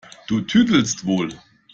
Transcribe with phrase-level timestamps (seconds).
[0.27, 1.29] Du tüdelst wohl!